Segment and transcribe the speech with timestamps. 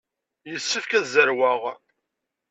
[0.51, 1.61] Yessefk ad zerweɣ.